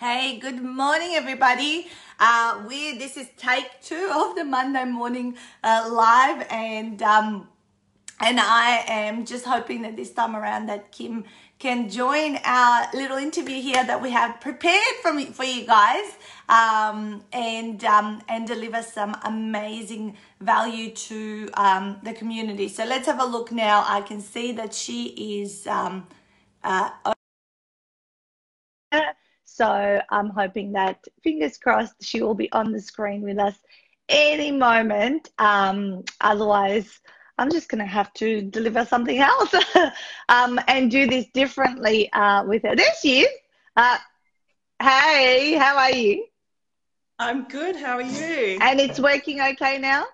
[0.00, 1.86] Hey, good morning, everybody.
[2.18, 7.48] Uh, we this is take two of the Monday morning uh, live, and um,
[8.18, 11.24] and I am just hoping that this time around that Kim
[11.58, 16.16] can join our little interview here that we have prepared for for you guys,
[16.48, 22.68] um, and um, and deliver some amazing value to um, the community.
[22.68, 23.84] So let's have a look now.
[23.86, 25.66] I can see that she is.
[25.66, 26.06] Um,
[26.64, 26.90] uh,
[29.52, 33.56] so I'm hoping that, fingers crossed, she will be on the screen with us
[34.08, 35.28] any moment.
[35.38, 37.00] Um, otherwise,
[37.36, 39.52] I'm just going to have to deliver something else
[40.28, 42.76] um, and do this differently uh, with her.
[42.76, 43.28] There she is.
[43.76, 43.98] Uh,
[44.80, 46.26] hey, how are you?
[47.18, 47.76] I'm good.
[47.76, 48.58] How are you?
[48.60, 50.06] And it's working okay now?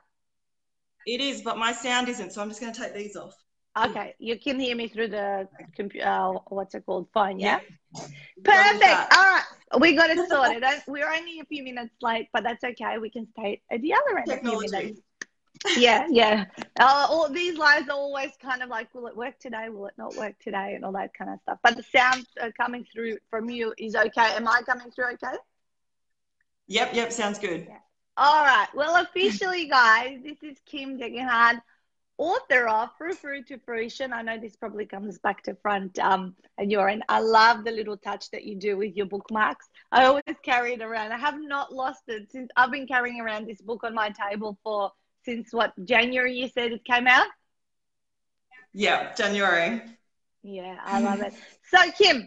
[1.07, 3.37] It is, but my sound isn't, so I'm just going to take these off.
[3.77, 6.07] Okay, you can hear me through the computer.
[6.07, 7.09] Uh, what's it called?
[7.13, 7.61] Phone, yeah.
[7.95, 8.07] yeah.
[8.43, 9.15] Perfect.
[9.15, 9.45] All right,
[9.79, 10.65] we got it sorted.
[10.87, 12.97] We're only a few minutes late, but that's okay.
[12.99, 14.29] We can stay at the other end.
[14.29, 14.97] Technology.
[15.77, 16.45] yeah, yeah.
[16.79, 19.69] Uh, all these lives are always kind of like, will it work today?
[19.69, 20.75] Will it not work today?
[20.75, 21.59] And all that kind of stuff.
[21.63, 24.37] But the sound uh, coming through from you is okay.
[24.37, 25.37] Am I coming through okay?
[26.69, 27.13] Yep, yep.
[27.13, 27.67] Sounds good.
[27.69, 27.79] Yeah.
[28.17, 28.69] All right.
[28.75, 31.61] Well, officially, guys, this is Kim Degenhardt
[32.19, 34.13] author of Frou Frou to Fruition.
[34.13, 37.03] I know this probably comes back to front um, and you're in.
[37.09, 39.67] I love the little touch that you do with your bookmarks.
[39.93, 41.13] I always carry it around.
[41.13, 44.59] I have not lost it since I've been carrying around this book on my table
[44.63, 44.93] for
[45.27, 47.27] since what January you said it came out?
[48.73, 49.83] Yeah, January.
[50.43, 51.35] Yeah, I love it.
[51.71, 52.25] So Kim,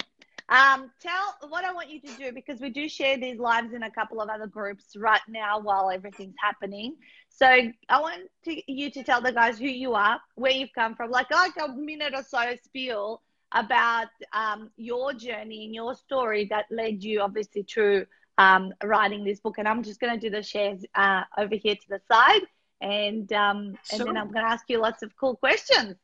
[0.50, 3.84] um, tell what I want you to do because we do share these lives in
[3.84, 6.96] a couple of other groups right now while everything's happening.
[7.30, 10.96] So I want to, you to tell the guys who you are, where you've come
[10.96, 13.22] from, like like a minute or so spiel
[13.54, 18.06] about um, your journey and your story that led you obviously to
[18.38, 19.58] um, writing this book.
[19.58, 22.42] And I'm just going to do the shares uh, over here to the side,
[22.82, 25.96] and um, and then I'm going to ask you lots of cool questions.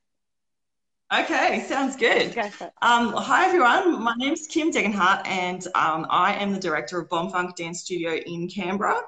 [1.13, 2.35] Okay, sounds good.
[2.81, 7.09] Um, hi everyone, my name is Kim Degenhardt and um, I am the director of
[7.09, 9.01] Bomb Funk Dance Studio in Canberra.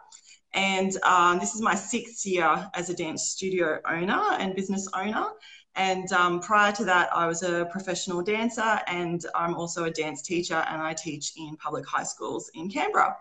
[0.54, 5.28] And um, this is my sixth year as a dance studio owner and business owner.
[5.76, 10.24] And um, prior to that, I was a professional dancer and I'm also a dance
[10.24, 13.16] teacher and I teach in public high schools in Canberra.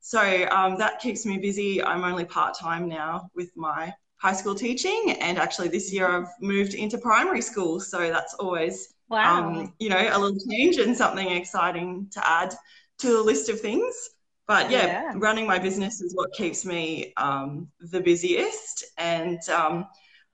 [0.00, 1.82] So um, that keeps me busy.
[1.82, 6.28] I'm only part time now with my high school teaching, and actually this year I've
[6.40, 9.38] moved into primary school, so that's always wow.
[9.38, 12.54] um, you know a little change and something exciting to add
[12.98, 14.10] to the list of things.
[14.52, 15.12] But yeah, yeah.
[15.14, 19.86] running my business is what keeps me um, the busiest, and um,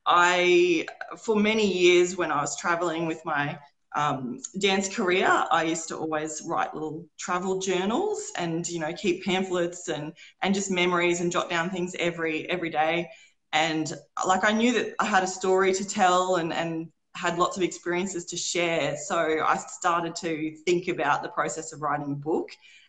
[0.07, 3.57] I for many years when I was traveling with my
[3.95, 9.25] um, dance career, I used to always write little travel journals and you know keep
[9.25, 10.13] pamphlets and
[10.43, 13.09] and just memories and jot down things every every day
[13.53, 13.93] and
[14.27, 17.63] like I knew that I had a story to tell and and had lots of
[17.63, 18.97] experiences to share.
[18.97, 22.49] So I started to think about the process of writing a book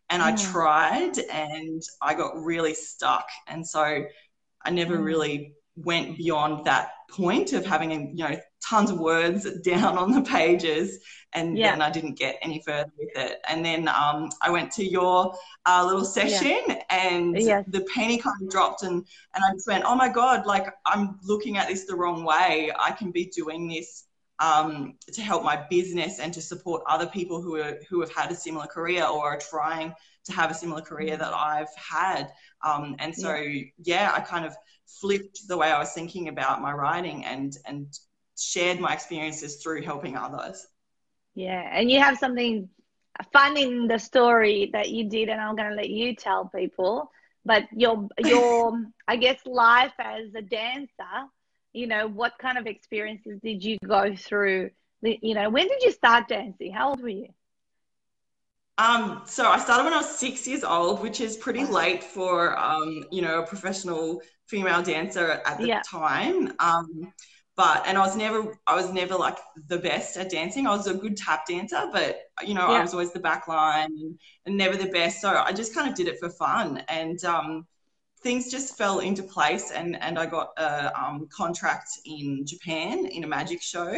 [0.10, 3.28] and I tried and I got really stuck.
[3.48, 4.04] And so
[4.66, 5.04] I never mm.
[5.04, 8.38] really went beyond that point of having you know
[8.68, 11.00] tons of words down on the pages
[11.34, 11.72] and yeah.
[11.72, 13.40] then I didn't get any further with it.
[13.48, 16.82] And then um, I went to your uh, little session yeah.
[16.90, 17.64] and yeah.
[17.68, 21.20] the penny kind of dropped and, and I just went, oh my God, like I'm
[21.24, 22.72] looking at this the wrong way.
[22.80, 24.06] I can be doing this
[24.40, 28.32] um, to help my business and to support other people who are, who have had
[28.32, 29.94] a similar career or are trying
[30.26, 32.32] to have a similar career that I've had.
[32.64, 33.36] Um, and so,
[33.84, 34.56] yeah, I kind of
[34.86, 37.88] flipped the way I was thinking about my writing and, and
[38.38, 40.66] shared my experiences through helping others.
[41.36, 42.70] Yeah, and you have something
[43.34, 47.12] fun in the story that you did, and I'm going to let you tell people.
[47.46, 48.78] But your your
[49.08, 50.90] I guess life as a dancer,
[51.74, 54.72] you know, what kind of experiences did you go through?
[55.02, 56.74] You know, when did you start dancing?
[56.74, 57.28] How old were you?
[58.78, 62.58] Um, so I started when I was six years old, which is pretty late for
[62.58, 65.82] um, you know a professional female dancer at the yeah.
[65.86, 66.54] time.
[66.60, 67.14] Um,
[67.58, 69.38] but and I was never I was never like
[69.68, 70.66] the best at dancing.
[70.66, 72.78] I was a good tap dancer, but you know yeah.
[72.78, 75.20] I was always the back line and, and, never the best.
[75.20, 77.68] So I just kind of did it for fun, and um,
[78.22, 79.72] things just fell into place.
[79.72, 83.96] And and I got a um, contract in Japan in a magic show,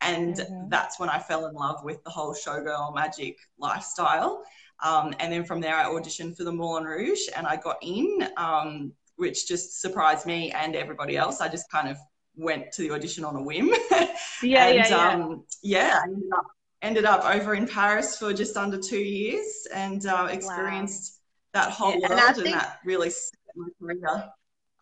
[0.00, 0.68] and mm-hmm.
[0.68, 4.42] that's when I fell in love with the whole showgirl magic lifestyle.
[4.84, 8.28] Um, and then from there, I auditioned for the Moulin Rouge, and I got in,
[8.36, 11.40] um, which just surprised me and everybody else.
[11.40, 11.96] I just kind of
[12.36, 13.70] went to the audition on a whim.
[14.42, 15.14] Yeah, and, yeah, yeah.
[15.14, 16.46] Um, yeah, I ended up,
[16.82, 21.20] ended up over in Paris for just under two years and uh, experienced
[21.54, 21.62] wow.
[21.62, 23.10] that whole yeah, world and, and, that really
[23.56, 24.30] my career.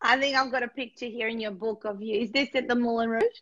[0.02, 2.20] I think I've got a picture here in your book of you.
[2.20, 3.40] Is this at the Moulin Rouge?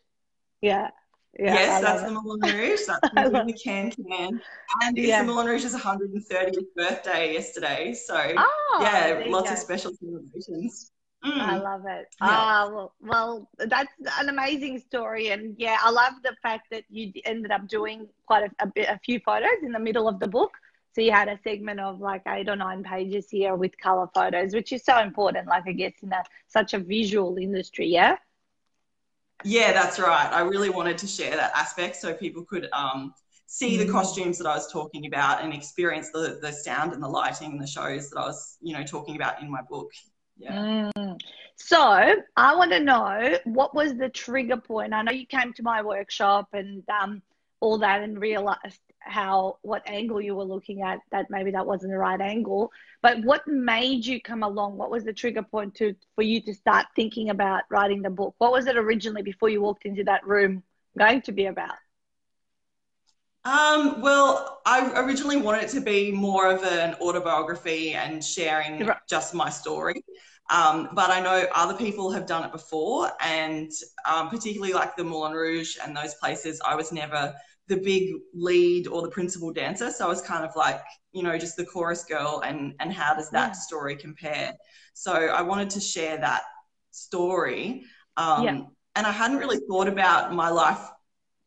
[0.61, 0.89] Yeah.
[1.37, 2.05] Yeah, yes, that's it.
[2.05, 2.81] the Moulin Rouge.
[2.87, 4.41] That's in the Can Can.
[4.81, 5.21] And it's yeah.
[5.21, 7.93] the Moulin Rouge's 130th birthday yesterday.
[7.93, 10.91] So, oh, yeah, lots of special celebrations.
[11.25, 11.39] Mm.
[11.39, 12.07] I love it.
[12.21, 12.27] Yeah.
[12.29, 17.13] Ah, well, well, that's an amazing story, and yeah, I love the fact that you
[17.23, 20.27] ended up doing quite a, a, bit, a few photos in the middle of the
[20.27, 20.51] book.
[20.93, 24.53] So you had a segment of like eight or nine pages here with color photos,
[24.53, 25.47] which is so important.
[25.47, 28.17] Like I guess in a, such a visual industry, yeah.
[29.43, 30.29] Yeah, that's right.
[30.31, 33.13] I really wanted to share that aspect so people could um,
[33.47, 33.91] see the mm.
[33.91, 37.61] costumes that I was talking about and experience the the sound and the lighting and
[37.61, 39.91] the shows that I was, you know, talking about in my book.
[40.37, 40.91] Yeah.
[40.95, 41.19] Mm.
[41.55, 41.79] So
[42.37, 44.93] I want to know what was the trigger point.
[44.93, 47.21] I know you came to my workshop and um,
[47.59, 50.99] all that, and realized how what angle you were looking at.
[51.11, 52.71] That maybe that wasn't the right angle.
[53.01, 54.77] But what made you come along?
[54.77, 58.35] What was the trigger point to for you to start thinking about writing the book?
[58.37, 60.63] What was it originally before you walked into that room
[60.97, 61.75] going to be about?
[63.45, 68.97] Um, well, I originally wanted it to be more of an autobiography and sharing right.
[69.09, 70.03] just my story.
[70.49, 73.71] Um, but I know other people have done it before, and
[74.05, 77.33] um, particularly like the Moulin Rouge and those places, I was never
[77.67, 79.89] the big lead or the principal dancer.
[79.89, 80.81] So I was kind of like,
[81.11, 83.53] you know, just the chorus girl, and and how does that yeah.
[83.53, 84.53] story compare?
[84.93, 86.43] So I wanted to share that
[86.91, 87.83] story.
[88.17, 88.61] Um, yeah.
[88.95, 90.87] And I hadn't really thought about my life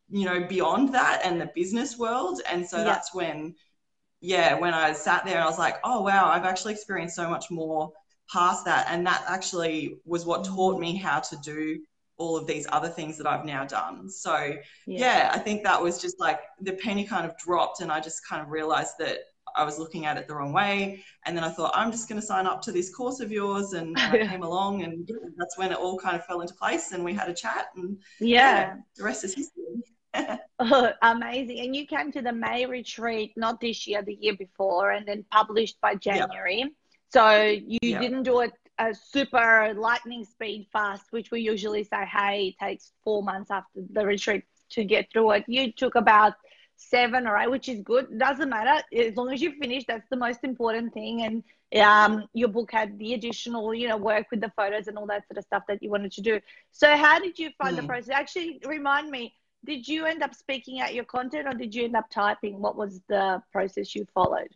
[0.09, 2.41] you know, beyond that and the business world.
[2.49, 2.83] And so yeah.
[2.85, 3.55] that's when,
[4.21, 7.29] yeah, when I sat there and I was like, oh, wow, I've actually experienced so
[7.29, 7.91] much more
[8.31, 8.87] past that.
[8.89, 11.79] And that actually was what taught me how to do
[12.17, 14.09] all of these other things that I've now done.
[14.09, 14.35] So,
[14.85, 14.99] yeah.
[14.99, 18.27] yeah, I think that was just like the penny kind of dropped, and I just
[18.27, 19.19] kind of realized that
[19.55, 21.03] I was looking at it the wrong way.
[21.25, 23.73] And then I thought, I'm just going to sign up to this course of yours.
[23.73, 26.91] And I came along, and that's when it all kind of fell into place.
[26.91, 29.63] And we had a chat, and yeah, yeah the rest is history.
[30.59, 31.59] oh, amazing.
[31.59, 35.23] And you came to the May retreat, not this year, the year before, and then
[35.31, 36.59] published by January.
[36.59, 36.69] Yep.
[37.09, 38.01] So you yep.
[38.01, 42.91] didn't do it a super lightning speed fast, which we usually say, hey, it takes
[43.03, 45.45] four months after the retreat to get through it.
[45.47, 46.33] You took about
[46.75, 48.17] seven or eight, which is good.
[48.17, 49.85] Doesn't matter as long as you finish.
[49.87, 51.23] That's the most important thing.
[51.23, 55.07] And um, your book had the additional, you know, work with the photos and all
[55.07, 56.39] that sort of stuff that you wanted to do.
[56.71, 57.81] So how did you find mm.
[57.81, 58.09] the process?
[58.09, 59.33] Actually, remind me
[59.65, 62.61] did you end up speaking out your content or did you end up typing?
[62.61, 64.49] What was the process you followed?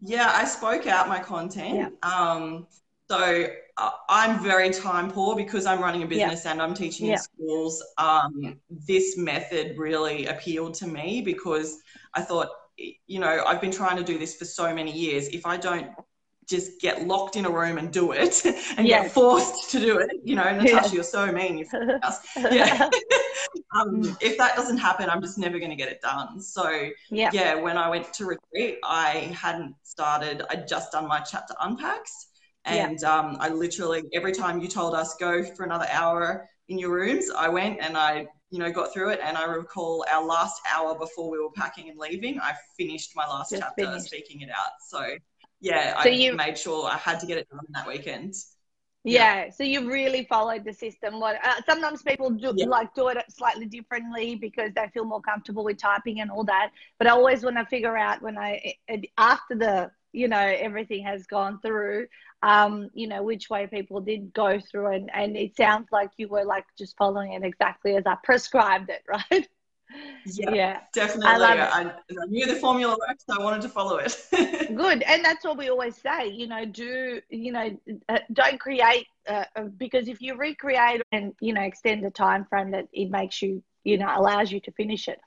[0.00, 1.92] Yeah, I spoke out my content.
[2.02, 2.08] Yeah.
[2.08, 2.68] Um,
[3.10, 3.46] so
[3.76, 6.52] uh, I'm very time poor because I'm running a business yeah.
[6.52, 7.12] and I'm teaching yeah.
[7.14, 7.82] in schools.
[7.96, 11.78] Um, this method really appealed to me because
[12.14, 15.28] I thought, you know, I've been trying to do this for so many years.
[15.28, 15.90] If I don't
[16.48, 18.44] just get locked in a room and do it
[18.76, 19.04] and yes.
[19.04, 20.10] get forced to do it.
[20.24, 20.92] You know, Natasha, yeah.
[20.92, 21.58] you're so mean.
[21.58, 21.66] You
[22.36, 22.88] yeah.
[23.76, 26.40] um, if that doesn't happen, I'm just never going to get it done.
[26.40, 27.30] So yeah.
[27.32, 30.42] yeah, when I went to retreat, I hadn't started.
[30.50, 32.28] I'd just done my chapter unpacks,
[32.64, 33.18] and yeah.
[33.18, 37.30] um, I literally every time you told us go for another hour in your rooms,
[37.30, 40.98] I went and I you know got through it and i recall our last hour
[40.98, 44.06] before we were packing and leaving i finished my last Just chapter finished.
[44.06, 45.06] speaking it out so
[45.60, 48.34] yeah, so I you, made sure I had to get it done that weekend.
[49.04, 49.50] Yeah, yeah.
[49.50, 51.20] so you really followed the system.
[51.20, 52.66] What uh, sometimes people do yeah.
[52.66, 56.70] like do it slightly differently because they feel more comfortable with typing and all that.
[56.98, 58.74] But I always want to figure out when I
[59.16, 62.06] after the you know everything has gone through,
[62.42, 66.28] um, you know which way people did go through, and and it sounds like you
[66.28, 69.48] were like just following it exactly as I prescribed it, right?
[70.26, 71.26] Yeah, yeah, definitely.
[71.28, 74.22] I, I, I, knew the formula worked, so I wanted to follow it.
[74.74, 76.28] Good, and that's what we always say.
[76.28, 77.78] You know, do you know?
[78.08, 82.44] Uh, don't create uh, uh, because if you recreate and you know extend the time
[82.44, 85.20] frame, that it makes you you know allows you to finish it.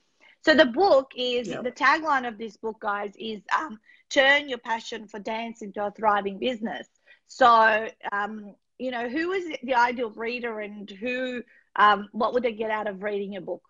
[0.44, 3.80] So the book is the tagline of this book, guys, is um,
[4.14, 6.88] turn your passion for dance into a thriving business.
[7.28, 11.44] So um, you know, who is the ideal reader, and who
[11.76, 13.64] um, what would they get out of reading your book?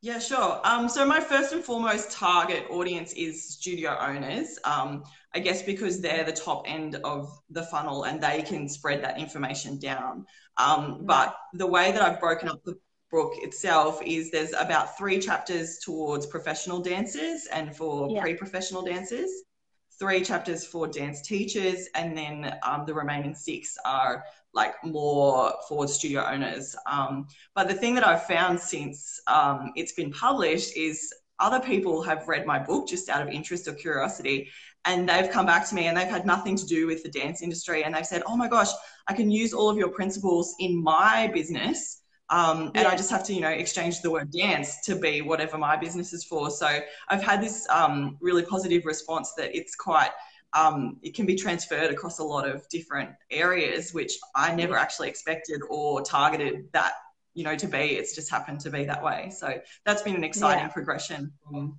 [0.00, 0.60] Yeah, sure.
[0.64, 4.58] Um, so my first and foremost target audience is studio owners.
[4.64, 5.02] Um,
[5.34, 9.18] I guess because they're the top end of the funnel and they can spread that
[9.18, 10.24] information down.
[10.56, 12.78] Um, but the way that I've broken up the
[13.10, 18.20] book itself is there's about three chapters towards professional dancers and for yeah.
[18.20, 19.30] pre-professional dancers.
[19.98, 24.22] three chapters for dance teachers, and then um, the remaining six are
[24.54, 26.76] like more for studio owners.
[26.86, 32.02] Um, but the thing that I've found since um, it's been published is other people
[32.02, 34.48] have read my book just out of interest or curiosity
[34.84, 37.42] and they've come back to me and they've had nothing to do with the dance
[37.42, 38.70] industry and they've said oh my gosh
[39.06, 43.24] i can use all of your principles in my business um, and I just have
[43.24, 46.50] to, you know, exchange the word dance to be whatever my business is for.
[46.50, 50.10] So I've had this um, really positive response that it's quite,
[50.52, 55.08] um, it can be transferred across a lot of different areas, which I never actually
[55.08, 56.92] expected or targeted that,
[57.32, 57.78] you know, to be.
[57.78, 59.30] It's just happened to be that way.
[59.34, 60.68] So that's been an exciting yeah.
[60.68, 61.32] progression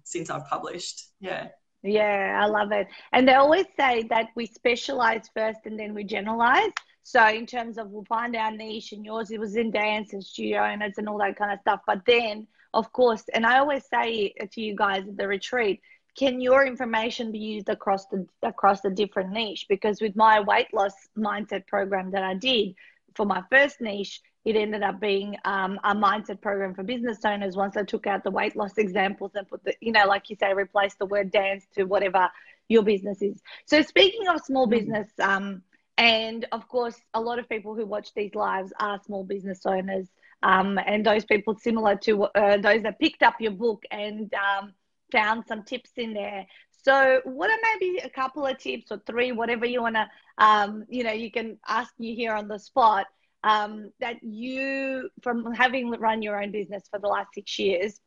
[0.04, 1.10] since I've published.
[1.20, 1.50] Yeah.
[1.82, 2.88] Yeah, I love it.
[3.14, 6.72] And they always say that we specialize first and then we generalize.
[7.10, 10.24] So in terms of we'll find our niche and yours, it was in dance and
[10.24, 11.82] studio owners and all that kind of stuff.
[11.88, 15.82] But then, of course, and I always say to you guys at the retreat,
[16.16, 19.66] can your information be used across the across the different niche?
[19.68, 22.76] Because with my weight loss mindset program that I did
[23.16, 27.56] for my first niche, it ended up being um, a mindset program for business owners
[27.56, 30.36] once I took out the weight loss examples and put the, you know, like you
[30.36, 32.30] say, replace the word dance to whatever
[32.68, 33.42] your business is.
[33.66, 34.78] So speaking of small mm-hmm.
[34.78, 35.64] business, um,
[36.00, 40.08] and of course, a lot of people who watch these lives are small business owners.
[40.42, 44.74] Um, and those people similar to uh, those that picked up your book and um,
[45.12, 46.48] found some tips in there.
[46.86, 50.86] So, what are maybe a couple of tips or three, whatever you want to, um,
[50.88, 53.08] you know, you can ask me here on the spot
[53.44, 58.00] um, that you, from having run your own business for the last six years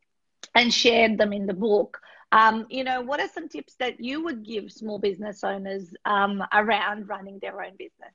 [0.55, 2.01] and shared them in the book,
[2.33, 6.43] um, you know, what are some tips that you would give small business owners um,
[6.53, 8.15] around running their own business?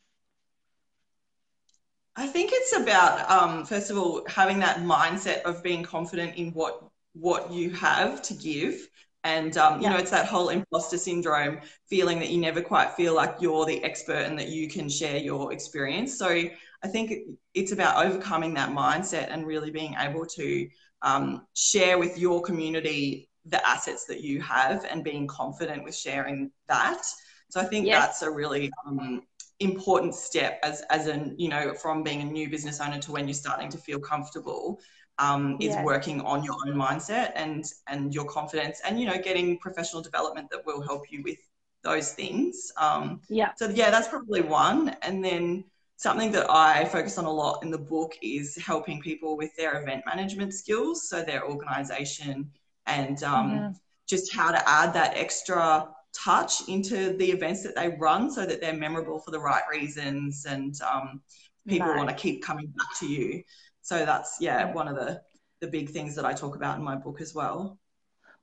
[2.15, 6.51] I think it's about um, first of all having that mindset of being confident in
[6.51, 6.83] what
[7.13, 8.87] what you have to give,
[9.23, 9.93] and um, you yeah.
[9.93, 13.83] know it's that whole imposter syndrome, feeling that you never quite feel like you're the
[13.83, 16.17] expert and that you can share your experience.
[16.17, 17.13] So I think
[17.53, 20.67] it's about overcoming that mindset and really being able to
[21.03, 26.51] um, share with your community the assets that you have and being confident with sharing
[26.67, 27.03] that.
[27.49, 28.05] So I think yes.
[28.05, 29.23] that's a really um,
[29.59, 33.27] important step as as a you know from being a new business owner to when
[33.27, 34.79] you're starting to feel comfortable
[35.19, 35.83] um, is yes.
[35.83, 40.47] working on your own mindset and and your confidence and you know getting professional development
[40.51, 41.37] that will help you with
[41.83, 42.71] those things.
[42.77, 43.51] Um, yeah.
[43.55, 45.63] So yeah, that's probably one, and then
[45.95, 49.81] something that I focus on a lot in the book is helping people with their
[49.81, 52.51] event management skills, so their organization
[52.87, 53.71] and um, mm-hmm.
[54.07, 58.59] just how to add that extra touch into the events that they run so that
[58.59, 61.21] they're memorable for the right reasons and um,
[61.67, 61.97] people right.
[61.97, 63.43] want to keep coming back to you.
[63.81, 65.21] So that's yeah, one of the
[65.61, 67.79] the big things that I talk about in my book as well.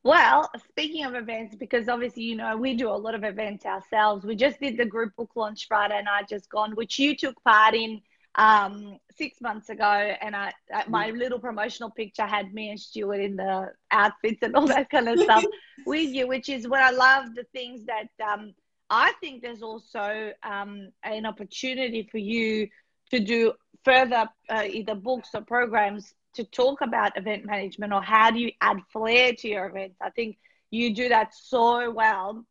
[0.03, 4.25] Well, speaking of events, because obviously, you know, we do a lot of events ourselves.
[4.25, 7.75] We just did the group book launch Friday night just gone, which you took part
[7.75, 8.03] in
[8.37, 9.85] um, six months ago.
[9.85, 10.53] And I,
[10.89, 11.19] my mm.
[11.19, 15.19] little promotional picture had me and Stuart in the outfits and all that kind of
[15.21, 15.45] stuff
[15.87, 18.55] with you, which is what I love the things that um,
[18.91, 22.69] I think there's also um, an opportunity for you
[23.11, 23.53] to do
[23.85, 28.51] further uh, either books or programs to talk about event management or how do you
[28.61, 29.97] add flair to your events.
[30.01, 30.39] I think
[30.71, 32.45] you do that so well.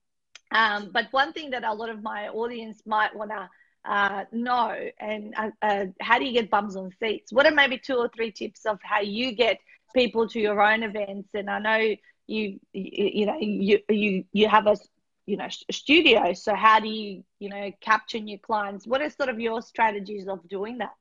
[0.52, 3.50] Um, but one thing that a lot of my audience might want to
[3.86, 7.34] uh, know and uh, uh, how do you get bums on seats?
[7.34, 9.60] What are maybe two or three tips of how you get
[9.96, 11.30] people to your own events?
[11.34, 11.96] And I know
[12.28, 14.78] you, you, you know, you, you, you have a,
[15.26, 16.34] you know, studio.
[16.34, 18.88] So how do you, you know, capture new clients?
[18.88, 20.94] What are sort of your strategies of doing that?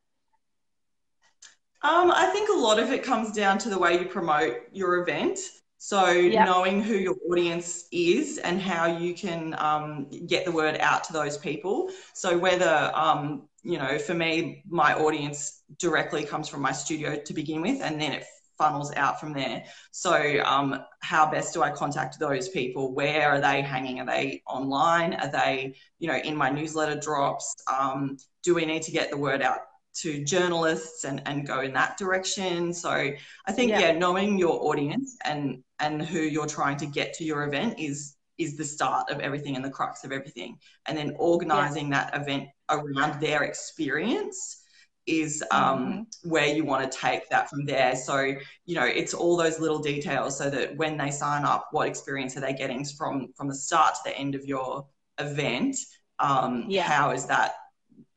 [1.85, 5.03] Um, I think a lot of it comes down to the way you promote your
[5.03, 5.39] event.
[5.85, 6.47] So yep.
[6.47, 11.13] knowing who your audience is and how you can um, get the word out to
[11.13, 11.91] those people.
[12.15, 17.35] So whether um, you know, for me, my audience directly comes from my studio to
[17.35, 18.25] begin with, and then it
[18.57, 19.65] funnels out from there.
[19.91, 22.95] So um, how best do I contact those people?
[22.95, 23.99] Where are they hanging?
[23.99, 25.15] Are they online?
[25.15, 27.57] Are they you know in my newsletter drops?
[27.67, 29.59] Um, do we need to get the word out
[29.95, 32.73] to journalists and, and go in that direction.
[32.73, 33.81] So I think yeah.
[33.81, 38.17] yeah, knowing your audience and and who you're trying to get to your event is
[38.39, 40.59] is the start of everything and the crux of everything.
[40.87, 42.05] And then organizing yeah.
[42.11, 44.63] that event around their experience
[45.07, 46.31] is um, mm-hmm.
[46.31, 47.97] where you want to take that from there.
[47.97, 48.35] So,
[48.65, 52.37] you know, it's all those little details so that when they sign up, what experience
[52.37, 54.87] are they getting from from the start to the end of your
[55.19, 55.77] event?
[56.19, 56.85] Um, yeah.
[56.85, 57.53] How is that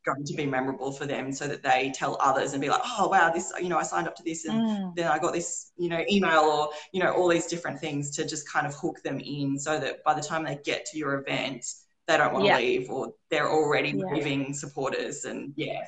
[0.05, 3.07] going to be memorable for them so that they tell others and be like, oh,
[3.07, 4.95] wow, this, you know, I signed up to this and mm.
[4.95, 8.25] then I got this, you know, email or, you know, all these different things to
[8.25, 11.15] just kind of hook them in so that by the time they get to your
[11.15, 11.65] event,
[12.07, 12.57] they don't want to yeah.
[12.57, 14.05] leave or they're already yeah.
[14.11, 15.81] raving supporters and yeah,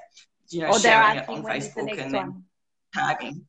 [0.50, 2.44] you know, or sharing it on Facebook and then
[2.94, 3.46] tagging.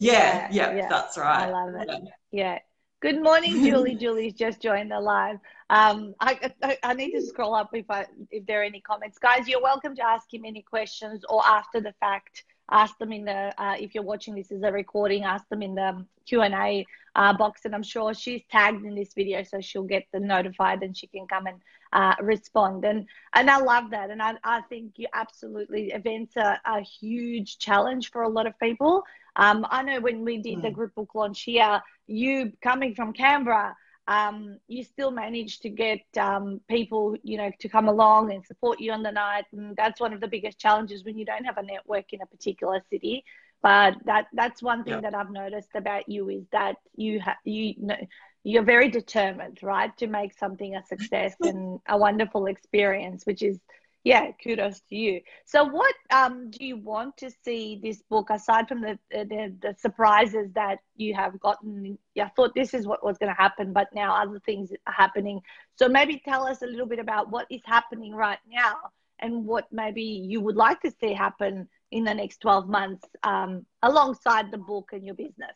[0.00, 1.48] Yeah, yeah, yeah, that's right.
[1.48, 1.88] I love it.
[2.32, 2.58] yeah.
[3.00, 3.94] Good morning, Julie.
[4.00, 5.38] Julie's just joined the live.
[5.70, 9.18] Um, I, I, I, need to scroll up if I if there are any comments,
[9.18, 9.48] guys.
[9.48, 12.44] You're welcome to ask him any questions or after the fact.
[12.70, 15.24] Ask them in the uh, if you're watching this as a recording.
[15.24, 18.94] Ask them in the Q and A uh, box, and I'm sure she's tagged in
[18.94, 21.60] this video, so she'll get the notified and she can come and
[21.94, 22.84] uh, respond.
[22.84, 27.58] And and I love that, and I I think you absolutely events are a huge
[27.58, 29.02] challenge for a lot of people.
[29.36, 33.74] Um, I know when we did the group book launch here, you coming from Canberra,
[34.06, 38.80] um, you still manage to get um, people, you know, to come along and support
[38.80, 39.44] you on the night.
[39.52, 42.26] And that's one of the biggest challenges when you don't have a network in a
[42.26, 43.24] particular city.
[43.62, 45.00] But that that's one thing yeah.
[45.00, 47.96] that I've noticed about you is that you have you know
[48.42, 53.58] you're very determined, right, to make something a success and a wonderful experience, which is
[54.04, 55.22] yeah, kudos to you.
[55.46, 59.74] So, what um, do you want to see this book aside from the, the, the
[59.78, 61.98] surprises that you have gotten?
[62.20, 65.40] I thought this is what was going to happen, but now other things are happening.
[65.76, 68.74] So, maybe tell us a little bit about what is happening right now
[69.20, 73.64] and what maybe you would like to see happen in the next 12 months um,
[73.82, 75.54] alongside the book and your business.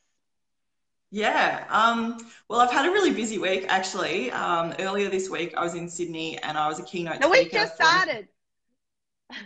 [1.11, 1.65] Yeah.
[1.69, 4.31] Um, well, I've had a really busy week actually.
[4.31, 7.45] Um, earlier this week, I was in Sydney and I was a keynote no, speaker.
[7.45, 8.29] we just started.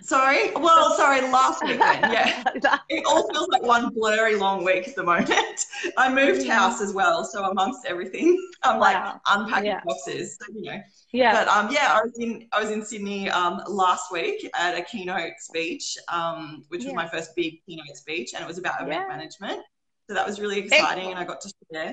[0.00, 0.52] Sorry.
[0.54, 2.12] Well, sorry, last weekend.
[2.12, 2.44] Yeah.
[2.88, 5.66] It all feels like one blurry long week at the moment.
[5.96, 8.80] I moved house as well, so amongst everything, I'm wow.
[8.80, 9.80] like unpacking yeah.
[9.84, 10.38] boxes.
[10.40, 10.80] So, you know.
[11.12, 11.32] Yeah.
[11.32, 14.82] But um, yeah, I was in I was in Sydney um last week at a
[14.82, 19.02] keynote speech, um, which was my first big keynote speech, and it was about event
[19.02, 19.08] yeah.
[19.08, 19.60] management.
[20.08, 21.10] So that was really exciting, Excellent.
[21.10, 21.92] and I got to share.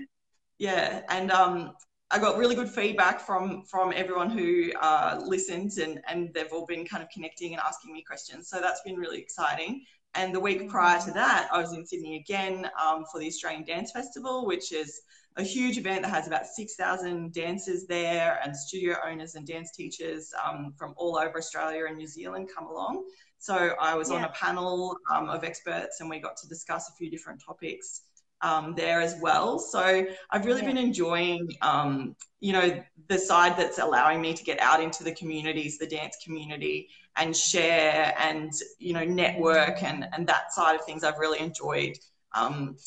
[0.58, 1.74] Yeah, and um,
[2.12, 6.66] I got really good feedback from from everyone who uh, listened, and and they've all
[6.66, 8.50] been kind of connecting and asking me questions.
[8.50, 9.86] So that's been really exciting.
[10.16, 13.64] And the week prior to that, I was in Sydney again um, for the Australian
[13.64, 15.02] Dance Festival, which is
[15.38, 20.34] a huge event that has about 6,000 dancers there and studio owners and dance teachers
[20.44, 23.06] um, from all over Australia and New Zealand come along.
[23.38, 24.18] So I was yeah.
[24.18, 28.02] on a panel um, of experts and we got to discuss a few different topics
[28.42, 29.60] um, there as well.
[29.60, 30.68] So I've really yeah.
[30.68, 35.14] been enjoying, um, you know, the side that's allowing me to get out into the
[35.14, 40.86] communities, the dance community, and share and you know network and and that side of
[40.86, 41.04] things.
[41.04, 41.98] I've really enjoyed
[42.34, 42.78] um,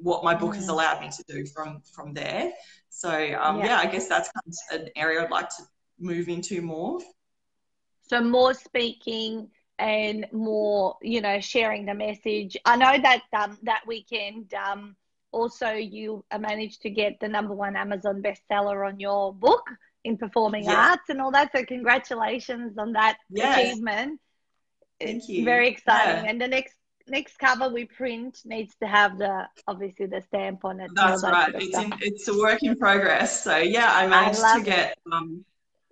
[0.00, 2.52] what my book has allowed me to do from from there.
[2.88, 3.66] So um, yeah.
[3.66, 5.62] yeah, I guess that's kind of an area I'd like to
[5.98, 6.98] move into more.
[8.08, 12.56] So more speaking and more, you know, sharing the message.
[12.64, 14.96] I know that um, that weekend, um,
[15.32, 19.64] also you managed to get the number one Amazon bestseller on your book
[20.04, 20.74] in performing yes.
[20.74, 21.50] arts and all that.
[21.54, 23.58] So congratulations on that yes.
[23.58, 24.20] achievement.
[25.00, 25.44] Thank it's you.
[25.44, 26.24] Very exciting.
[26.24, 26.30] Yeah.
[26.30, 26.74] And the next
[27.08, 30.90] next cover we print needs to have the obviously the stamp on it.
[30.94, 31.54] That's right.
[31.54, 33.42] It's in, it's a work in progress.
[33.44, 35.44] So yeah, I managed I to get um,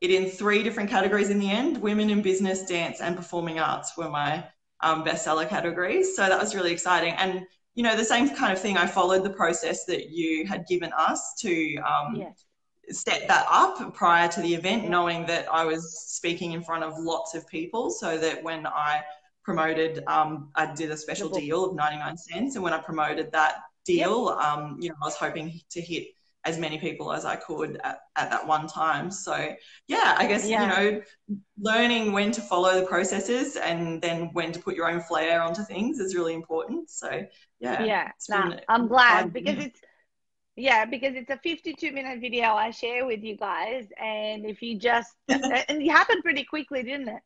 [0.05, 3.97] it in three different categories in the end women in business, dance, and performing arts
[3.97, 4.45] were my
[4.81, 6.15] um, bestseller categories.
[6.15, 7.15] So that was really exciting.
[7.15, 10.67] And, you know, the same kind of thing, I followed the process that you had
[10.67, 12.17] given us to um,
[12.91, 16.95] set that up prior to the event, knowing that I was speaking in front of
[16.99, 19.03] lots of people so that when I
[19.43, 22.55] promoted, um, I did a special deal of 99 cents.
[22.55, 26.09] And when I promoted that deal, um, you know, I was hoping to hit
[26.45, 29.11] as many people as I could at, at that one time.
[29.11, 29.55] So
[29.89, 30.63] yeah, I guess yeah.
[30.63, 35.01] you know, learning when to follow the processes and then when to put your own
[35.01, 36.91] flair onto things is really important.
[36.91, 37.23] So
[37.61, 39.81] yeah, yeah, nah, I'm glad because it's
[40.57, 44.79] yeah because it's a 52 minute video I share with you guys, and if you
[44.79, 47.23] just and it happened pretty quickly, didn't it?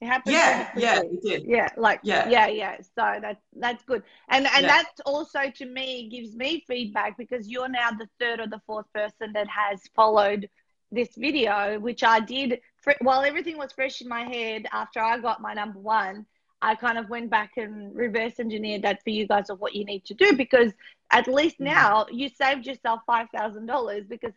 [0.00, 0.34] It happened.
[0.34, 1.44] Yeah, yeah, it did.
[1.46, 2.76] Yeah, like yeah, yeah, yeah.
[2.80, 4.68] So that's that's good, and and yeah.
[4.68, 8.92] that also to me gives me feedback because you're now the third or the fourth
[8.92, 10.50] person that has followed
[10.92, 12.60] this video, which I did
[13.00, 16.26] while everything was fresh in my head after I got my number one.
[16.62, 19.84] I kind of went back and reverse engineered that for you guys of what you
[19.84, 20.72] need to do because
[21.12, 21.66] at least mm-hmm.
[21.66, 24.32] now you saved yourself five thousand dollars because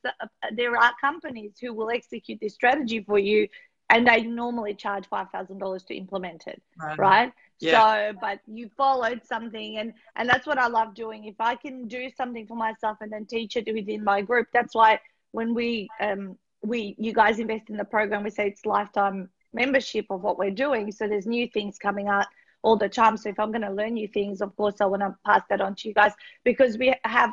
[0.54, 3.48] there are companies who will execute this strategy for you
[3.90, 7.00] and they normally charge five thousand dollars to implement it, right?
[7.00, 7.34] right?
[7.60, 8.12] Yeah.
[8.12, 11.26] So, but you followed something, and and that's what I love doing.
[11.26, 14.76] If I can do something for myself and then teach it within my group, that's
[14.76, 15.00] why
[15.32, 20.06] when we um we you guys invest in the program, we say it's lifetime membership
[20.10, 20.92] of what we're doing.
[20.92, 22.28] So there's new things coming out
[22.62, 23.18] all the time.
[23.18, 25.62] So if I'm going to learn new things, of course, I want to pass that
[25.62, 27.32] on to you guys because we have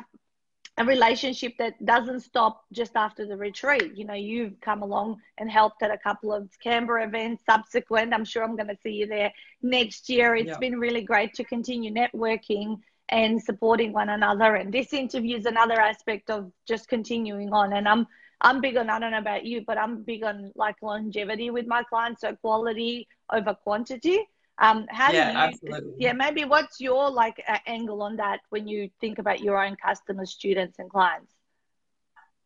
[0.77, 3.95] a relationship that doesn't stop just after the retreat.
[3.95, 8.13] You know, you've come along and helped at a couple of Canberra events subsequent.
[8.13, 10.35] I'm sure I'm going to see you there next year.
[10.35, 10.57] It's yeah.
[10.59, 14.55] been really great to continue networking and supporting one another.
[14.55, 17.73] And this interview is another aspect of just continuing on.
[17.73, 18.05] And I'm
[18.41, 21.65] I'm big on I don't know about you, but I'm big on like longevity with
[21.65, 24.19] my clients, so quality over quantity.
[24.59, 25.43] Um, how yeah, do you?
[25.43, 25.93] Absolutely.
[25.99, 29.75] Yeah, maybe what's your like uh, angle on that when you think about your own
[29.75, 31.31] customers, students, and clients?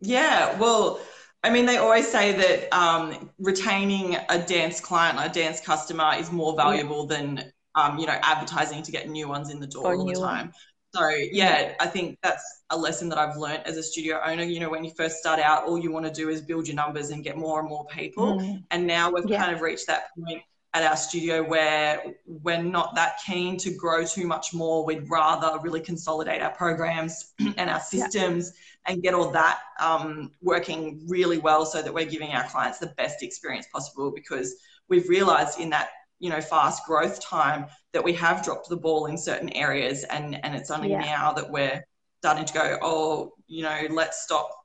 [0.02, 1.00] Yeah, well,
[1.44, 6.32] I mean, they always say that um, retaining a dance client, a dance customer, is
[6.32, 7.18] more valuable yeah.
[7.18, 10.52] than um, you know advertising to get new ones in the door all the time.
[10.94, 14.44] So yeah, I think that's a lesson that I've learned as a studio owner.
[14.44, 16.76] You know, when you first start out, all you want to do is build your
[16.76, 18.40] numbers and get more and more people.
[18.40, 18.64] Mm.
[18.72, 19.42] And now we've yeah.
[19.42, 20.42] kind of reached that point
[20.74, 24.86] at our studio where we're not that keen to grow too much more.
[24.86, 28.94] We'd rather really consolidate our programs and our systems yeah.
[28.94, 32.88] and get all that um, working really well so that we're giving our clients the
[32.98, 34.56] best experience possible because
[34.88, 39.08] we've realized in that you know fast growth time that we have dropped the ball
[39.08, 41.00] in certain areas and and it's only yeah.
[41.00, 41.84] now that we're
[42.20, 44.61] starting to go oh you know let's stop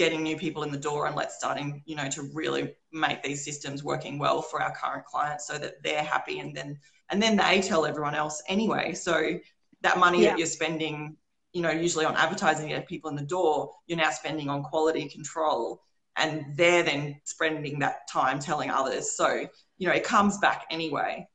[0.00, 3.44] getting new people in the door and let's starting you know to really make these
[3.44, 6.78] systems working well for our current clients so that they're happy and then
[7.10, 8.94] and then they tell everyone else anyway.
[8.94, 9.38] So
[9.82, 10.30] that money yeah.
[10.30, 11.18] that you're spending
[11.52, 14.62] you know usually on advertising to get people in the door you're now spending on
[14.62, 15.82] quality control
[16.16, 19.14] and they're then spending that time telling others.
[19.14, 21.28] So you know it comes back anyway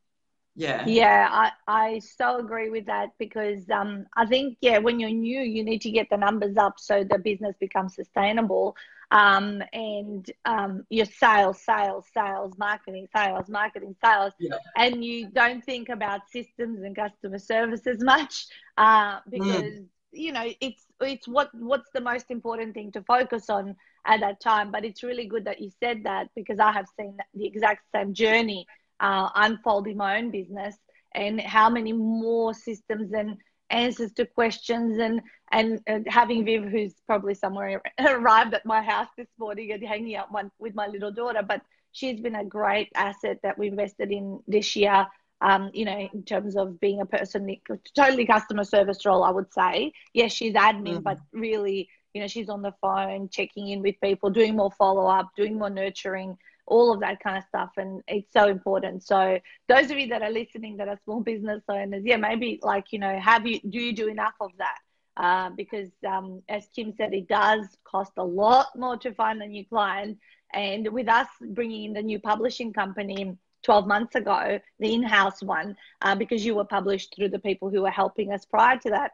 [0.56, 5.10] yeah yeah i i so agree with that because um i think yeah when you're
[5.10, 8.76] new you need to get the numbers up so the business becomes sustainable
[9.12, 14.58] um and um your sales sales sales marketing sales marketing sales yeah.
[14.78, 19.86] and you don't think about systems and customer service as much uh because mm.
[20.12, 24.39] you know it's it's what what's the most important thing to focus on at that
[24.39, 27.84] time but it's really good that you said that because i have seen the exact
[27.94, 28.65] same journey
[28.99, 30.75] uh, unfold in my own business
[31.13, 33.38] and how many more systems and
[33.69, 39.08] answers to questions and and, and having Viv, who's probably somewhere arrived at my house
[39.15, 42.89] this morning and hanging out one with my little daughter, but she's been a great
[42.95, 45.05] asset that we invested in this year.
[45.41, 47.55] Um, you know, in terms of being a person,
[47.95, 49.91] totally customer service role, I would say.
[50.13, 50.99] Yes, she's admin, mm-hmm.
[51.01, 55.05] but really, you know, she's on the phone, checking in with people, doing more follow
[55.05, 59.04] up, doing more nurturing all of that kind of stuff and it's so important.
[59.04, 62.91] So those of you that are listening that are small business owners yeah maybe like
[62.91, 64.78] you know have you do you do enough of that?
[65.17, 69.47] Uh, because um, as kim said it does cost a lot more to find a
[69.47, 70.17] new client.
[70.54, 75.75] And with us bringing in the new publishing company 12 months ago the in-house one
[76.01, 79.12] uh, because you were published through the people who were helping us prior to that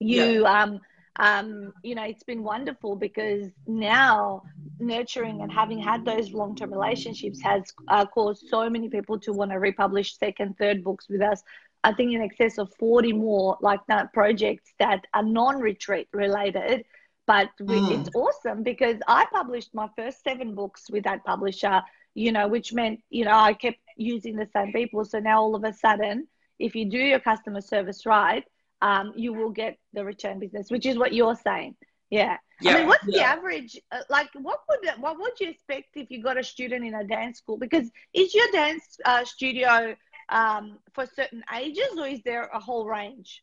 [0.00, 0.62] you yeah.
[0.62, 0.80] um,
[1.18, 4.42] um, you know, it's been wonderful because now
[4.78, 9.32] nurturing and having had those long term relationships has uh, caused so many people to
[9.32, 11.42] want to republish second, third books with us.
[11.84, 16.84] I think in excess of 40 more like that projects that are non retreat related.
[17.26, 17.90] But mm.
[17.90, 21.82] it's awesome because I published my first seven books with that publisher,
[22.14, 25.04] you know, which meant, you know, I kept using the same people.
[25.04, 28.44] So now all of a sudden, if you do your customer service right,
[28.82, 31.76] um, you will get the return business, which is what you're saying.
[32.10, 32.36] Yeah.
[32.60, 33.18] yeah I mean, what's yeah.
[33.18, 33.80] the average?
[33.90, 37.04] Uh, like, what would what would you expect if you got a student in a
[37.04, 37.56] dance school?
[37.56, 39.96] Because is your dance uh, studio
[40.28, 43.42] um, for certain ages, or is there a whole range?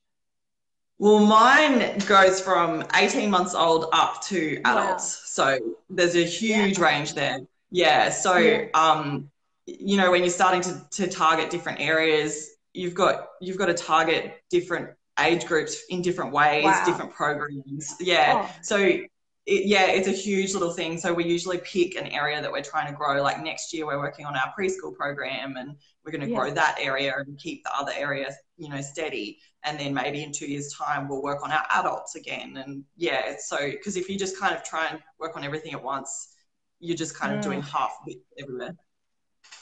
[1.00, 5.38] Well, mine goes from 18 months old up to adults.
[5.38, 5.58] Wow.
[5.58, 6.86] So there's a huge yeah.
[6.86, 7.39] range there.
[7.72, 8.10] Yeah.
[8.10, 8.67] So, yeah.
[8.74, 9.30] um,
[9.65, 13.74] you know, when you're starting to, to target different areas, you've got you've got to
[13.74, 16.84] target different age groups in different ways, wow.
[16.86, 17.95] different programs.
[17.99, 18.45] Yeah.
[18.45, 18.56] Oh.
[18.62, 18.78] So
[19.45, 20.97] it, yeah, it's a huge little thing.
[20.97, 23.21] So we usually pick an area that we're trying to grow.
[23.21, 26.38] Like next year, we're working on our preschool program, and we're going to yes.
[26.38, 29.39] grow that area and keep the other area, you know, steady.
[29.65, 32.58] And then maybe in two years' time, we'll work on our adults again.
[32.58, 35.84] And yeah, so because if you just kind of try and work on everything at
[35.84, 36.36] once,
[36.80, 37.43] you're just kind of mm.
[37.43, 37.91] doing half
[38.39, 38.76] everywhere.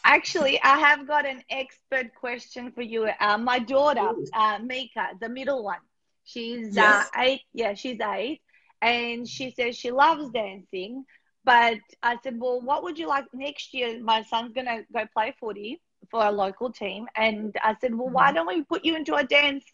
[0.03, 3.09] Actually, I have got an expert question for you.
[3.19, 5.79] Uh, my daughter, uh, Mika, the middle one,
[6.23, 7.09] she's uh, yes.
[7.15, 7.41] uh, eight.
[7.53, 8.41] Yeah, she's eight.
[8.81, 11.05] And she says she loves dancing.
[11.43, 14.01] But I said, well, what would you like next year?
[14.01, 17.07] My son's going to go play footy for a local team.
[17.15, 18.35] And I said, well, why mm-hmm.
[18.35, 19.65] don't we put you into a dance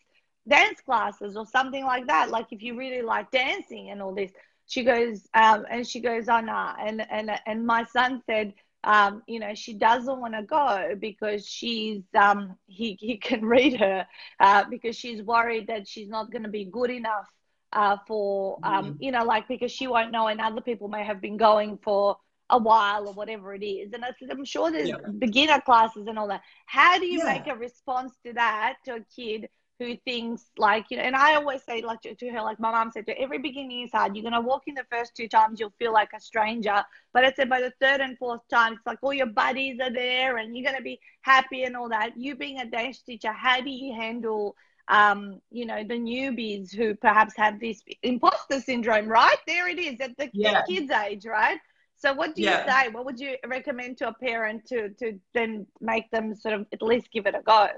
[0.47, 2.29] dance classes or something like that?
[2.29, 4.31] Like if you really like dancing and all this.
[4.69, 6.75] She goes, um, and she goes, oh, nah.
[6.77, 11.45] And, and, and my son said, um, you know, she doesn't want to go because
[11.47, 14.07] she's um, he he can read her
[14.39, 17.27] uh, because she's worried that she's not going to be good enough
[17.73, 18.97] uh, for um, mm.
[18.99, 22.17] you know, like because she won't know, and other people may have been going for
[22.49, 23.91] a while or whatever it is.
[23.93, 24.95] And I'm sure there's yeah.
[25.19, 26.41] beginner classes and all that.
[26.65, 27.33] How do you yeah.
[27.33, 31.35] make a response to that to a kid who thinks like you know and i
[31.35, 34.15] always say like to, to her like my mom said to every beginning is hard
[34.15, 37.23] you're going to walk in the first two times you'll feel like a stranger but
[37.23, 40.37] i said by the third and fourth time it's like all your buddies are there
[40.37, 43.61] and you're going to be happy and all that you being a dance teacher how
[43.61, 44.55] do you handle
[44.89, 49.37] um, you know, the newbies who perhaps have this imposter syndrome, right?
[49.45, 50.61] There it is at the, yeah.
[50.67, 51.59] kids' age, right?
[51.97, 52.83] So what do you yeah.
[52.83, 52.89] say?
[52.89, 56.81] What would you recommend to a parent to to then make them sort of at
[56.81, 57.69] least give it a go?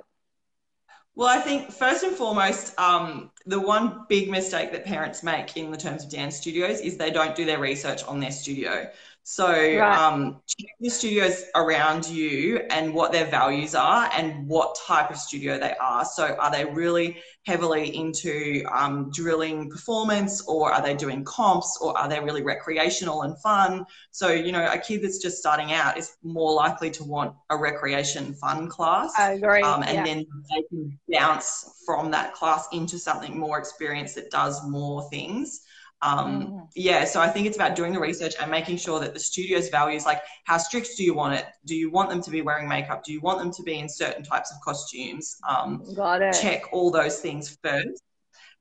[1.19, 5.69] Well, I think first and foremost, um, the one big mistake that parents make in
[5.69, 8.89] the terms of dance studios is they don't do their research on their studio.
[9.23, 9.79] So right.
[9.79, 15.17] um, check the studios around you and what their values are and what type of
[15.17, 16.03] studio they are.
[16.03, 21.95] So are they really heavily into um, drilling performance or are they doing comps or
[21.97, 23.85] are they really recreational and fun?
[24.11, 27.57] So, you know, a kid that's just starting out is more likely to want a
[27.57, 29.13] recreation fun class.
[29.17, 29.61] I agree.
[29.61, 30.03] Um, and yeah.
[30.05, 35.61] then they can bounce from that class into something more experienced that does more things.
[36.01, 36.67] Um, mm.
[36.75, 39.69] Yeah, so I think it's about doing the research and making sure that the studio's
[39.69, 41.45] values, like how strict do you want it?
[41.65, 43.03] Do you want them to be wearing makeup?
[43.03, 45.37] Do you want them to be in certain types of costumes?
[45.47, 46.37] Um, Got it.
[46.41, 48.01] Check all those things first,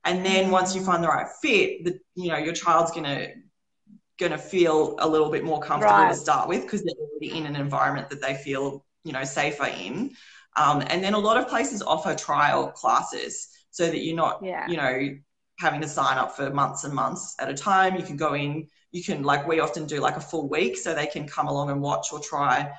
[0.04, 0.50] and then mm.
[0.50, 3.28] once you find the right fit, the you know your child's gonna
[4.18, 6.12] gonna feel a little bit more comfortable right.
[6.12, 9.66] to start with because they're already in an environment that they feel you know safer
[9.66, 10.12] in.
[10.56, 14.66] Um, and then a lot of places offer trial classes so that you're not yeah.
[14.66, 15.16] you know
[15.58, 17.96] having to sign up for months and months at a time.
[17.96, 20.94] You can go in, you can, like, we often do like a full week so
[20.94, 22.72] they can come along and watch or try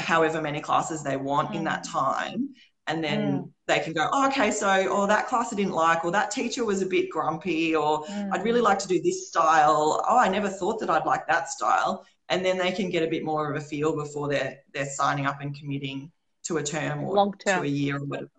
[0.00, 1.56] however many classes they want mm.
[1.56, 1.92] in that mm.
[1.92, 2.54] time.
[2.86, 3.50] And then mm.
[3.66, 6.64] they can go, oh, okay, so, or that class I didn't like, or that teacher
[6.64, 8.30] was a bit grumpy, or mm.
[8.32, 10.02] I'd really like to do this style.
[10.08, 12.04] Oh, I never thought that I'd like that style.
[12.28, 15.26] And then they can get a bit more of a feel before they're they're signing
[15.26, 16.10] up and committing
[16.44, 17.60] to a term or Long term.
[17.60, 18.30] to a year or whatever.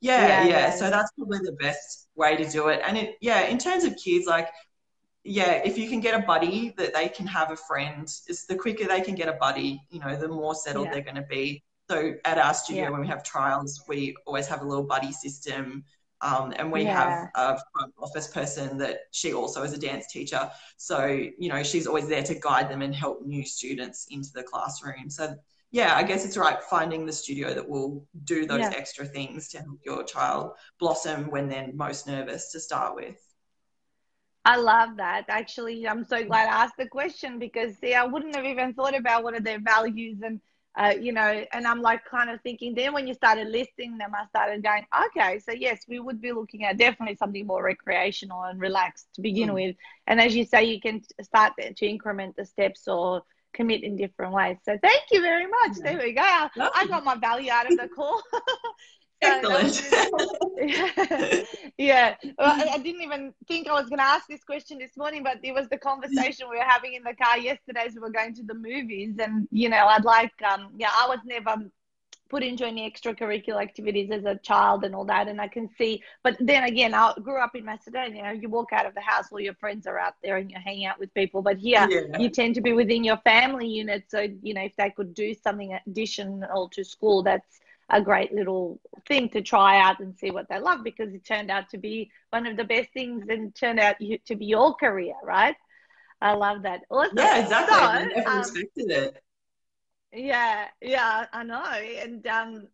[0.00, 0.70] Yeah, yeah, yeah.
[0.70, 2.80] So that's probably the best way to do it.
[2.86, 4.48] And it, yeah, in terms of kids, like,
[5.24, 8.56] yeah, if you can get a buddy that they can have a friend, it's the
[8.56, 10.92] quicker they can get a buddy, you know, the more settled yeah.
[10.92, 11.62] they're going to be.
[11.90, 12.90] So at our studio, yeah.
[12.90, 15.84] when we have trials, we always have a little buddy system.
[16.22, 16.98] Um, and we yeah.
[16.98, 20.50] have a front office person that she also is a dance teacher.
[20.76, 24.42] So, you know, she's always there to guide them and help new students into the
[24.42, 25.08] classroom.
[25.08, 25.34] So
[25.70, 28.72] yeah, I guess it's right finding the studio that will do those yeah.
[28.74, 33.16] extra things to help your child blossom when they're most nervous to start with.
[34.44, 35.26] I love that.
[35.28, 38.96] Actually, I'm so glad I asked the question because see, I wouldn't have even thought
[38.96, 40.40] about what are their values and
[40.78, 44.12] uh, you know, and I'm like kind of thinking then when you started listing them,
[44.14, 48.44] I started going, okay, so yes, we would be looking at definitely something more recreational
[48.44, 49.54] and relaxed to begin mm.
[49.54, 49.76] with.
[50.06, 54.32] And as you say, you can start to increment the steps or commit in different
[54.32, 54.56] ways.
[54.64, 55.78] So thank you very much.
[55.82, 56.22] There we go.
[56.22, 58.22] I got my value out of the call.
[59.22, 59.82] Excellent.
[61.78, 62.14] yeah.
[62.38, 65.22] Well, I, I, didn't even think I was going to ask this question this morning,
[65.22, 68.10] but it was the conversation we were having in the car yesterday as we were
[68.10, 69.16] going to the movies.
[69.18, 71.54] And, you know, I'd like, um, yeah, I was never
[72.30, 75.28] put into any extracurricular activities as a child and all that.
[75.28, 78.32] And I can see, but then again, I grew up in Macedonia.
[78.32, 80.86] You walk out of the house, all your friends are out there and you're hanging
[80.86, 81.42] out with people.
[81.42, 82.18] But here, yeah.
[82.18, 84.04] you tend to be within your family unit.
[84.08, 88.80] So, you know, if they could do something additional to school, that's a great little
[89.08, 92.10] thing to try out and see what they love because it turned out to be
[92.30, 95.56] one of the best things and turned out to be your career, right?
[96.22, 96.82] I love that.
[96.90, 97.16] Awesome.
[97.16, 97.76] Yeah, exactly.
[97.76, 99.22] So, I never um, expected it.
[100.12, 102.66] Yeah, yeah, I know, and um,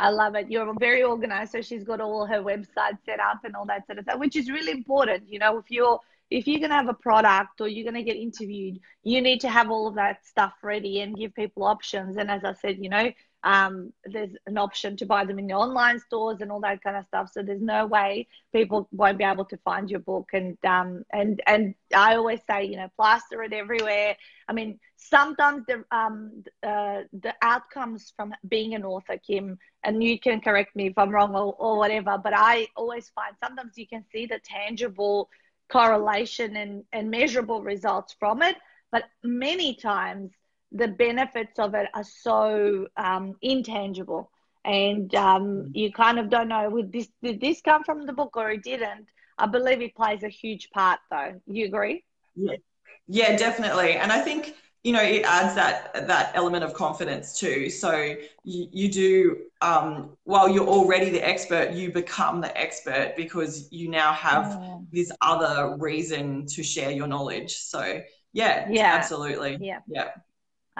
[0.00, 0.50] I love it.
[0.50, 1.52] You're very organized.
[1.52, 4.34] So she's got all her website set up and all that sort of stuff, which
[4.34, 5.28] is really important.
[5.28, 8.80] You know, if you're if you're to have a product or you're to get interviewed,
[9.02, 12.16] you need to have all of that stuff ready and give people options.
[12.16, 15.54] And as I said, you know, um, there's an option to buy them in the
[15.54, 17.30] online stores and all that kind of stuff.
[17.32, 20.30] So there's no way people won't be able to find your book.
[20.32, 24.16] And um, and and I always say, you know, plaster it everywhere.
[24.48, 30.18] I mean, sometimes the um uh, the outcomes from being an author, Kim, and you
[30.18, 33.86] can correct me if I'm wrong or, or whatever, but I always find sometimes you
[33.86, 35.30] can see the tangible
[35.70, 38.56] correlation and, and measurable results from it,
[38.90, 40.30] but many times
[40.72, 44.30] the benefits of it are so um, intangible.
[44.64, 45.70] And um, mm.
[45.74, 48.62] you kind of don't know would this did this come from the book or it
[48.62, 49.06] didn't?
[49.38, 51.40] I believe it plays a huge part though.
[51.46, 52.04] You agree?
[52.36, 52.56] Yeah.
[53.08, 53.94] Yeah definitely.
[53.94, 54.54] And i think
[54.84, 57.70] you know it adds that that element of confidence too.
[57.70, 63.66] So you, you do um, while you're already the expert you become the expert because
[63.72, 64.86] you now have mm.
[64.92, 67.56] this other reason to share your knowledge.
[67.56, 68.02] So
[68.34, 68.94] yeah yeah.
[68.94, 69.56] absolutely.
[69.58, 69.78] Yeah.
[69.88, 70.10] Yeah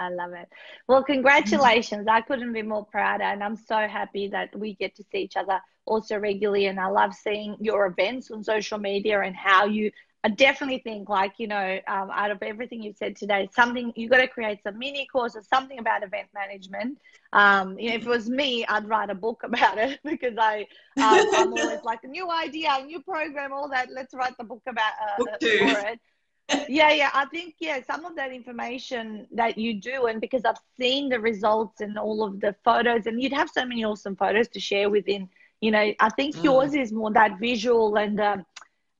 [0.01, 0.49] I love it.
[0.87, 2.07] Well, congratulations.
[2.07, 3.21] I couldn't be more proud.
[3.21, 6.65] And I'm so happy that we get to see each other also regularly.
[6.67, 9.91] And I love seeing your events on social media and how you
[10.23, 14.11] I definitely think like, you know, um, out of everything you've said today, something you've
[14.11, 16.99] got to create some mini course or something about event management.
[17.33, 20.67] Um, you know, if it was me, I'd write a book about it because I,
[20.97, 23.89] um, I'm always like a new idea, a new program, all that.
[23.91, 25.99] Let's write the book about uh, book for it
[26.67, 27.09] yeah, yeah.
[27.13, 31.19] I think yeah, some of that information that you do, and because I've seen the
[31.19, 34.89] results and all of the photos, and you'd have so many awesome photos to share
[34.89, 35.29] within.
[35.61, 36.43] You know, I think mm.
[36.43, 38.19] yours is more that visual and.
[38.19, 38.45] Um,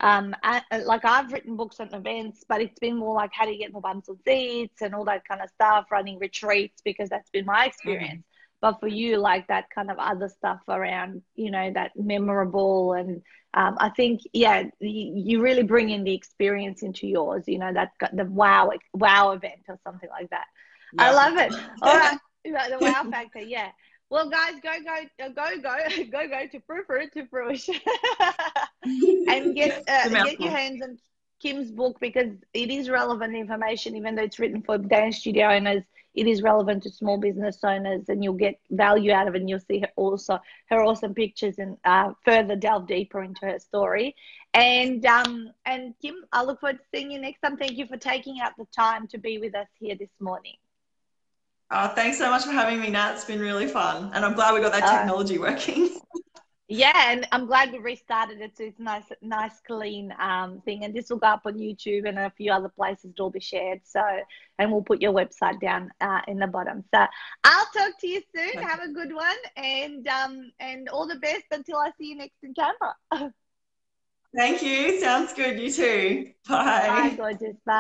[0.04, 0.36] um,
[0.84, 3.72] like I've written books on events, but it's been more like how do you get
[3.72, 7.46] more bums on seats and all that kind of stuff, running retreats because that's been
[7.46, 8.24] my experience.
[8.62, 13.22] But for you like that kind of other stuff around you know that memorable and
[13.54, 17.90] um, i think yeah you really bring in the experience into yours you know that
[18.14, 20.46] the wow wow event or something like that.
[20.94, 21.10] Yeah.
[21.10, 21.54] i love it.
[21.82, 23.70] All right the wow factor yeah.
[24.10, 27.76] Well guys go go go go go go to fruit to fruition.
[28.84, 30.98] And get uh, get your hands on
[31.40, 35.84] kim's book because it is relevant information even though it's written for dance studio owners
[36.14, 39.50] it is relevant to small business owners and you'll get value out of it and
[39.50, 44.16] you'll see her also her awesome pictures and uh, further delve deeper into her story
[44.54, 47.98] and um and kim i look forward to seeing you next time thank you for
[47.98, 50.56] taking out the time to be with us here this morning
[51.74, 53.14] Oh, thanks so much for having me, Nat.
[53.14, 54.12] It's been really fun.
[54.14, 56.02] And I'm glad we got that uh, technology uh, working.
[56.72, 58.58] yeah, and I'm glad we restarted it.
[58.58, 60.86] So it's nice, nice, clean um, thing.
[60.86, 63.12] And this will go up on YouTube and a few other places.
[63.14, 63.82] It'll be shared.
[63.84, 64.02] So,
[64.58, 66.86] and we'll put your website down uh, in the bottom.
[66.94, 67.06] So
[67.44, 68.50] I'll talk to you soon.
[68.56, 68.62] Okay.
[68.62, 72.38] Have a good one, and um, and all the best until I see you next
[72.42, 73.34] in Canberra.
[74.38, 74.98] Thank you.
[75.02, 75.60] Sounds good.
[75.60, 76.32] You too.
[76.48, 76.88] Bye.
[76.88, 77.58] Bye, gorgeous.
[77.66, 77.74] Bye.